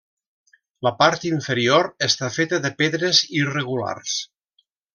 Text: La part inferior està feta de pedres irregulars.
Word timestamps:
La 0.87 0.91
part 1.01 1.27
inferior 1.31 1.89
està 2.07 2.31
feta 2.39 2.61
de 2.65 2.73
pedres 2.81 3.21
irregulars. 3.43 4.17